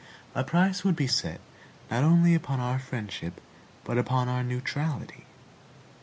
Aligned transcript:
A 0.33 0.43
price 0.43 0.83
would 0.83 0.95
be 0.95 1.05
set 1.05 1.39
not 1.91 2.01
only 2.03 2.33
upon 2.33 2.59
our 2.59 2.79
friendship, 2.79 3.39
but 3.83 3.99
upon 3.99 4.27
our 4.29 4.41
neutrality. 4.43 5.27